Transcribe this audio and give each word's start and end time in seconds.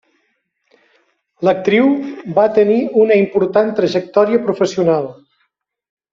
L'actriu 1.47 1.91
va 2.39 2.45
tenir 2.55 2.79
una 3.03 3.19
important 3.25 3.71
trajectòria 3.81 4.41
professional. 4.49 5.07